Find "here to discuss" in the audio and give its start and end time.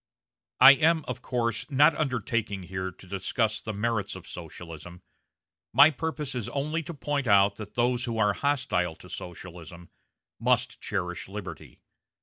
2.63-3.61